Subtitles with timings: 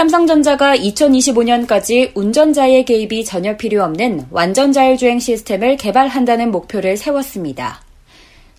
[0.00, 7.82] 삼성전자가 2025년까지 운전자의 개입이 전혀 필요 없는 완전 자율주행 시스템을 개발한다는 목표를 세웠습니다.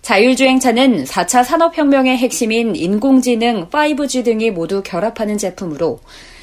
[0.02, 5.98] 자율주행차는 4차 산업혁명의 핵심인 인공지능, 5G 등이 모두 결합하는 제품으로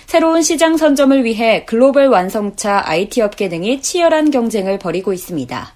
[0.05, 5.73] 새로운 시장 선점을 위해 글로벌 완성차 IT 업계 등이 치열한 경쟁을 벌이고 있습니다.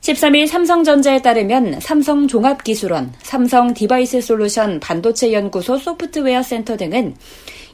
[0.00, 7.14] 13일 삼성전자에 따르면 삼성종합기술원, 삼성 디바이스 솔루션 반도체 연구소 소프트웨어 센터 등은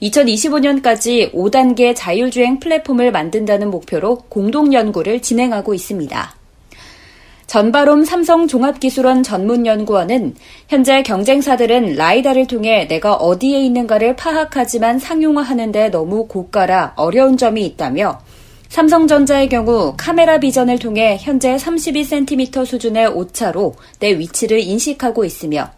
[0.02, 6.34] 2025년까지 5단계 자율주행 플랫폼을 만든다는 목표로 공동 연구를 진행하고 있습니다.
[7.48, 10.34] 전바롬 삼성종합기술원 전문연구원은
[10.68, 18.20] 현재 경쟁사들은 라이다를 통해 내가 어디에 있는가를 파악하지만 상용화하는데 너무 고가라 어려운 점이 있다며
[18.68, 25.70] 삼성전자의 경우 카메라 비전을 통해 현재 32cm 수준의 오차로 내 위치를 인식하고 있으며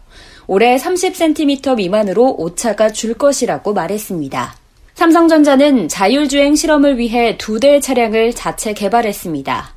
[0.53, 4.53] 올해 30cm 미만으로 오차가 줄 것이라고 말했습니다.
[4.95, 9.73] 삼성전자는 자율주행 실험을 위해 두 대의 차량을 자체 개발했습니다.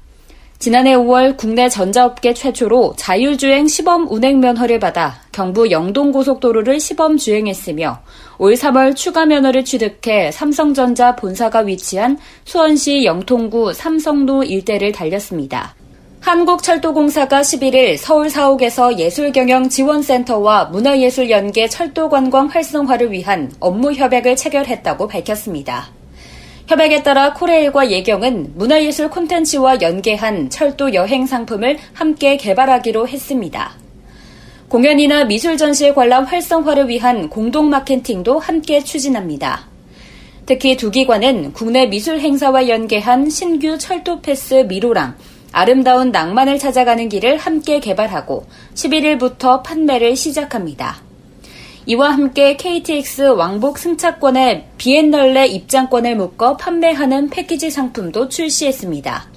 [0.59, 8.01] 지난해 5월 국내 전자업계 최초로 자율주행 시범 운행 면허를 받아 경부 영동고속도로를 시범 주행했으며
[8.39, 15.77] 올 3월 추가 면허를 취득해 삼성전자 본사가 위치한 수원시 영통구 삼성로 일대를 달렸습니다.
[16.25, 25.91] 한국철도공사가 11일 서울 사옥에서 예술경영지원센터와 문화예술연계 철도관광 활성화를 위한 업무 협약을 체결했다고 밝혔습니다.
[26.67, 33.73] 협약에 따라 코레일과 예경은 문화예술 콘텐츠와 연계한 철도 여행 상품을 함께 개발하기로 했습니다.
[34.71, 39.67] 공연이나 미술 전시의 관람 활성화를 위한 공동 마케팅도 함께 추진합니다.
[40.47, 45.17] 특히 두 기관은 국내 미술 행사와 연계한 신규 철도 패스 미로랑
[45.55, 48.45] 아름다운 낭만을 찾아가는 길을 함께 개발하고
[48.75, 50.97] 11일부터 판매를 시작합니다.
[51.87, 59.29] 이와 함께 KTX 왕복 승차권에 비엔날레 입장권을 묶어 판매하는 패키지 상품도 출시했습니다.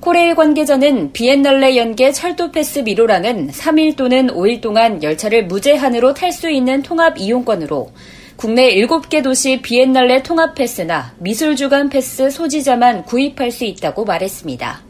[0.00, 6.48] 코레일 관계자는 비엔날레 연계 철도 패스 미로랑은 3일 또는 5일 동안 열차를 무제한으로 탈 수
[6.48, 7.90] 있는 통합 이용권으로
[8.36, 14.87] 국내 7개 도시 비엔날레 통합 패스나 미술 주간 패스 소지자만 구입할 수 있다고 말했습니다.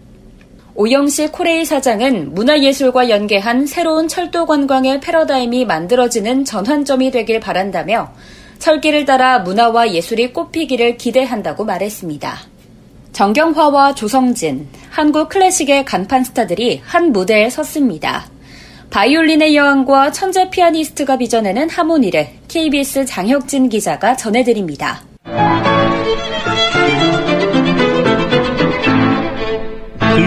[0.81, 8.13] 오영식 코레일 사장은 문화예술과 연계한 새로운 철도 관광의 패러다임이 만들어지는 전환점이 되길 바란다며
[8.61, 12.39] 철길을 따라 문화와 예술이 꽃피기를 기대한다고 말했습니다.
[13.13, 18.27] 정경화와 조성진, 한국 클래식의 간판 스타들이 한 무대에 섰습니다.
[18.91, 25.03] 바이올린의 여왕과 천재 피아니스트가 빚어내는 하모니를 KBS 장혁진 기자가 전해드립니다.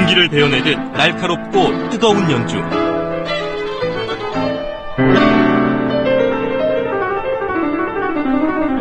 [0.01, 2.57] 공기를 베어내듯 날카롭고 뜨거운 연주.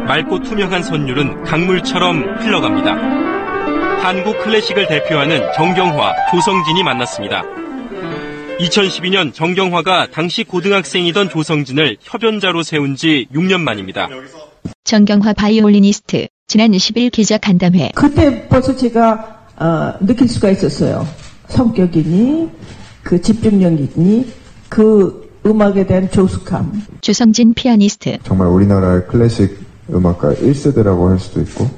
[0.06, 2.94] 맑고 투명한 선율은 강물처럼 흘러갑니다.
[4.02, 7.42] 한국 클래식을 대표하는 정경화, 조성진이 만났습니다.
[8.60, 14.08] 2012년 정경화가 당시 고등학생이던 조성진을 협연자로 세운 지 6년 만입니다.
[14.84, 17.92] 정경화 바이올리니스트, 지난 10일 기자 간담회.
[17.94, 21.06] 그때 벌써 제가 어, 느낄 수가 있었어요.
[21.48, 22.50] 성격이니,
[23.02, 24.32] 그 집중력이니,
[24.68, 26.82] 그 음악에 대한 조숙함.
[27.02, 28.18] 주성진 피아니스트.
[28.24, 29.58] 정말 우리나라의 클래식
[29.92, 31.68] 음악가 1세대라고 할 수도 있고,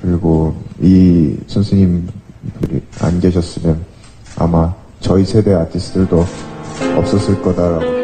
[0.00, 3.84] 그리고 이 선생님들이 안 계셨으면
[4.36, 6.24] 아마 저희 세대 아티스트들도
[6.96, 7.99] 없었을 거다라고.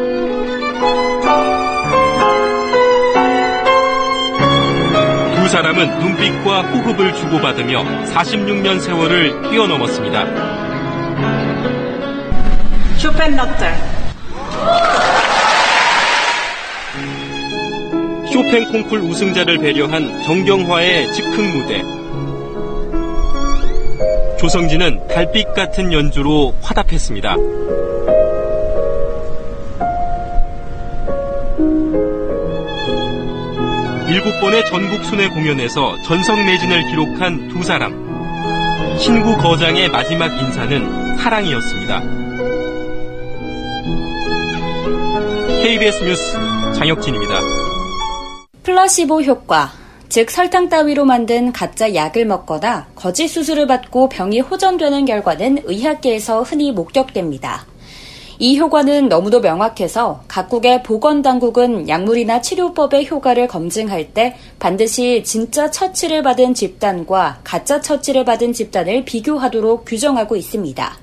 [5.46, 10.26] 두 사람은 눈빛과 호흡을 주고받으며 46년 세월을 뛰어넘었습니다.
[12.98, 13.78] 쇼펜 넉달.
[18.32, 21.84] 쇼팽 콩쿨 우승자를 배려한 정경화의 즉흥 무대.
[24.36, 27.36] 조성진은 달빛 같은 연주로 화답했습니다.
[34.16, 37.92] 일곱 번의 전국 순회 공연에서 전성 매진을 기록한 두 사람.
[38.98, 42.00] 신구 거장의 마지막 인사는 사랑이었습니다.
[45.62, 46.32] KBS 뉴스
[46.78, 47.40] 장혁진입니다.
[48.62, 49.70] 플라시보 효과,
[50.08, 56.72] 즉 설탕 따위로 만든 가짜 약을 먹거나 거짓 수술을 받고 병이 호전되는 결과는 의학계에서 흔히
[56.72, 57.66] 목격됩니다.
[58.38, 66.52] 이 효과는 너무도 명확해서 각국의 보건당국은 약물이나 치료법의 효과를 검증할 때 반드시 진짜 처치를 받은
[66.52, 70.98] 집단과 가짜 처치를 받은 집단을 비교하도록 규정하고 있습니다.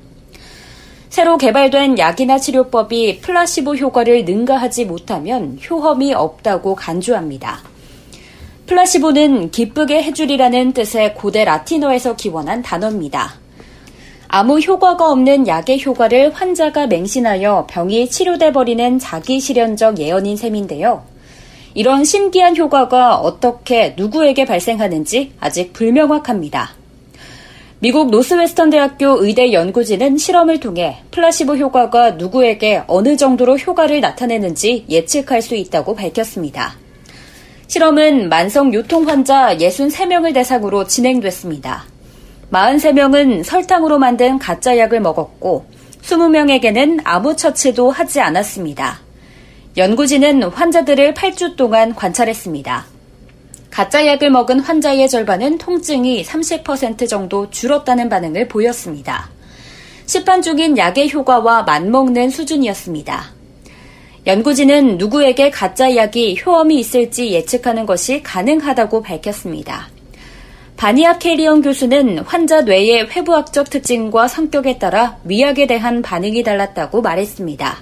[1.09, 7.61] 새로 개발된 약이나 치료법이 플라시보 효과를 능가하지 못하면 효험이 없다고 간주합니다.
[8.65, 13.42] 플라시보는 기쁘게 해주리라는 뜻의 고대 라틴어에서 기원한 단어입니다.
[14.35, 21.03] 아무 효과가 없는 약의 효과를 환자가 맹신하여 병이 치료돼 버리는 자기 실현적 예언인 셈인데요.
[21.75, 26.71] 이런 신기한 효과가 어떻게 누구에게 발생하는지 아직 불명확합니다.
[27.77, 35.43] 미국 노스웨스턴 대학교 의대 연구진은 실험을 통해 플라시보 효과가 누구에게 어느 정도로 효과를 나타내는지 예측할
[35.43, 36.73] 수 있다고 밝혔습니다.
[37.67, 41.92] 실험은 만성 요통 환자 63명을 대상으로 진행됐습니다.
[42.53, 45.65] 43명은 설탕으로 만든 가짜 약을 먹었고
[46.03, 48.99] 20명에게는 아무 처치도 하지 않았습니다.
[49.75, 52.85] 연구진은 환자들을 8주 동안 관찰했습니다.
[53.71, 59.31] 가짜 약을 먹은 환자의 절반은 통증이 30% 정도 줄었다는 반응을 보였습니다.
[60.05, 63.33] 시판 중인 약의 효과와 맞먹는 수준이었습니다.
[64.27, 69.87] 연구진은 누구에게 가짜 약이 효험이 있을지 예측하는 것이 가능하다고 밝혔습니다.
[70.83, 77.77] 바니아 캐리언 교수는 환자 뇌의 회부학적 특징과 성격에 따라 위약에 대한 반응이 달랐다고 말했습니다.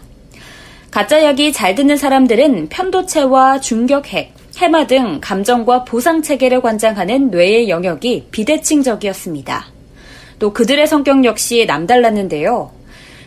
[0.92, 8.28] 가짜 약이 잘 듣는 사람들은 편도체와 중격핵, 해마 등 감정과 보상 체계를 관장하는 뇌의 영역이
[8.30, 9.66] 비대칭적이었습니다.
[10.38, 12.70] 또 그들의 성격 역시 남달랐는데요.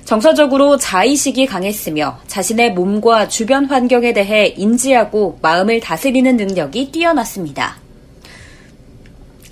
[0.04, 7.82] 정서적으로 자의식이 강했으며 자신의 몸과 주변 환경에 대해 인지하고 마음을 다스리는 능력이 뛰어났습니다.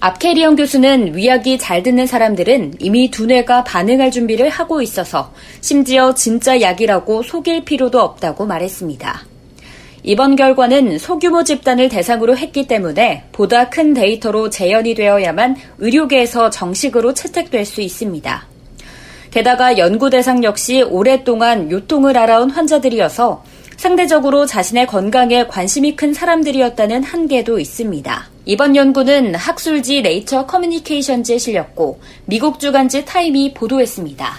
[0.05, 7.23] 앞캐리언 교수는 위약이 잘 듣는 사람들은 이미 두뇌가 반응할 준비를 하고 있어서 심지어 진짜 약이라고
[7.23, 9.23] 속일 필요도 없다고 말했습니다.
[10.03, 17.65] 이번 결과는 소규모 집단을 대상으로 했기 때문에 보다 큰 데이터로 재현이 되어야만 의료계에서 정식으로 채택될
[17.65, 18.49] 수 있습니다.
[19.31, 23.45] 게다가 연구 대상 역시 오랫동안 요통을 알아온 환자들이어서
[23.77, 28.32] 상대적으로 자신의 건강에 관심이 큰 사람들이었다는 한계도 있습니다.
[28.45, 34.35] 이번 연구는 학술지 네이처 커뮤니케이션즈에 실렸고 미국 주간지 타임이 보도했습니다.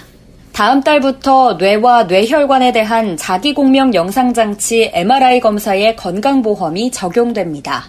[0.52, 7.86] 다음 달부터 뇌와 뇌혈관에 대한 자기공명 영상장치 MRI 검사의 건강보험이 적용됩니다.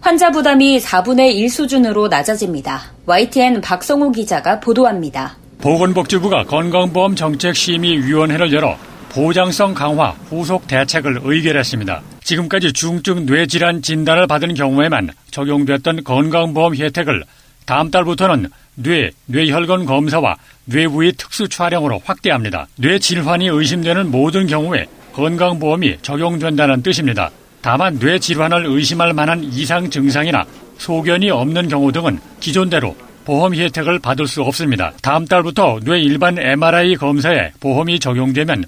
[0.00, 2.92] 환자 부담이 4분의 1 수준으로 낮아집니다.
[3.06, 5.36] YTN 박성우 기자가 보도합니다.
[5.60, 8.76] 보건복지부가 건강보험 정책심의위원회를 열어
[9.08, 12.17] 보장성 강화 후속 대책을 의결했습니다.
[12.28, 17.24] 지금까지 중증 뇌질환 진단을 받은 경우에만 적용됐던 건강보험 혜택을
[17.64, 20.36] 다음 달부터는 뇌, 뇌혈관 검사와
[20.66, 22.68] 뇌부위 특수 촬영으로 확대합니다.
[22.76, 24.84] 뇌 질환이 의심되는 모든 경우에
[25.14, 27.30] 건강보험이 적용된다는 뜻입니다.
[27.62, 30.44] 다만 뇌 질환을 의심할 만한 이상 증상이나
[30.76, 32.94] 소견이 없는 경우 등은 기존대로
[33.24, 34.92] 보험 혜택을 받을 수 없습니다.
[35.00, 38.64] 다음 달부터 뇌 일반 MRI 검사에 보험이 적용되면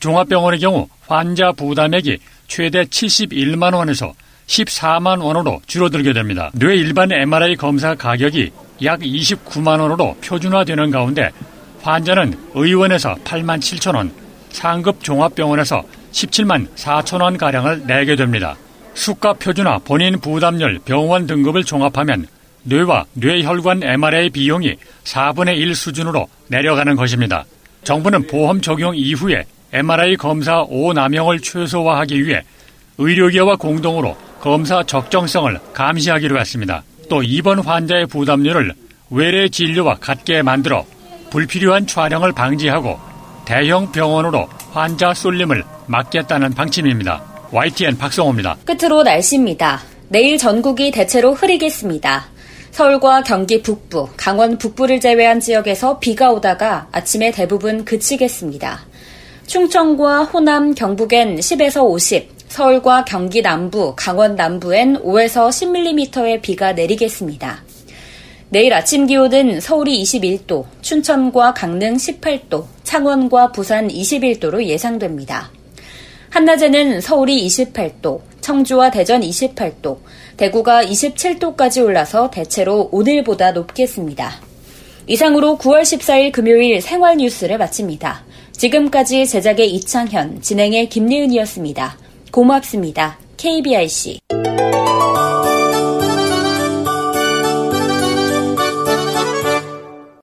[0.00, 4.14] 종합병원의 경우 환자 부담액이 최대 71만 원에서
[4.46, 6.50] 14만 원으로 줄어들게 됩니다.
[6.54, 8.50] 뇌 일반 MRI 검사 가격이
[8.84, 11.30] 약 29만 원으로 표준화되는 가운데
[11.82, 14.12] 환자는 의원에서 8만 7천 원,
[14.50, 18.56] 상급 종합병원에서 17만 4천 원 가량을 내게 됩니다.
[18.94, 22.26] 수가 표준화 본인 부담률 병원 등급을 종합하면
[22.62, 27.44] 뇌와 뇌혈관 MRI 비용이 4분의 1 수준으로 내려가는 것입니다.
[27.82, 32.42] 정부는 보험 적용 이후에 MRI 검사 오남용을 최소화하기 위해
[32.96, 36.84] 의료계와 공동으로 검사 적정성을 감시하기로 했습니다.
[37.10, 38.72] 또 입원 환자의 부담률을
[39.10, 40.86] 외래 진료와 같게 만들어
[41.30, 43.00] 불필요한 촬영을 방지하고
[43.44, 47.20] 대형 병원으로 환자 쏠림을 막겠다는 방침입니다.
[47.50, 48.58] YTN 박성호입니다.
[48.64, 49.82] 끝으로 날씨입니다.
[50.08, 52.26] 내일 전국이 대체로 흐리겠습니다.
[52.70, 58.93] 서울과 경기 북부, 강원 북부를 제외한 지역에서 비가 오다가 아침에 대부분 그치겠습니다.
[59.46, 67.62] 충청과 호남, 경북엔 10에서 50, 서울과 경기 남부, 강원 남부엔 5에서 10mm의 비가 내리겠습니다.
[68.48, 75.50] 내일 아침 기온은 서울이 21도, 춘천과 강릉 18도, 창원과 부산 21도로 예상됩니다.
[76.30, 79.98] 한낮에는 서울이 28도, 청주와 대전 28도,
[80.36, 84.40] 대구가 27도까지 올라서 대체로 오늘보다 높겠습니다.
[85.06, 88.23] 이상으로 9월 14일 금요일 생활 뉴스를 마칩니다.
[88.56, 91.96] 지금까지 제작의 이창현, 진행의 김리은이었습니다.
[92.30, 93.18] 고맙습니다.
[93.36, 94.20] KBRC.